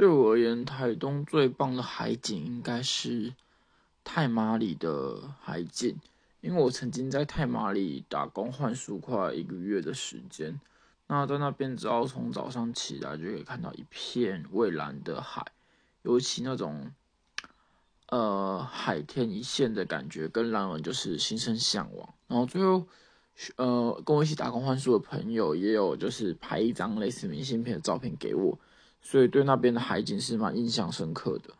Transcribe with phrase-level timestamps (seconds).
[0.00, 3.34] 对我而言，台东最棒的海景应该是
[4.02, 5.94] 太麻里的海景，
[6.40, 10.58] 因为我曾经在太麻里打工换宿快一个月的时间。
[11.06, 15.44] 那在那边，只要从早上起来就可以看到一片蔚蓝的海，
[16.00, 16.90] 尤其那种
[18.08, 22.14] 呃海天一线的感觉，跟让人就是心生向往。
[22.26, 22.86] 然后最后，
[23.56, 28.58] 呃，跟我一起打工换宿的朋友也有就是拍一张类似明信片的照片给我。
[29.00, 31.54] 所以对那边的海景是蛮印象深刻的。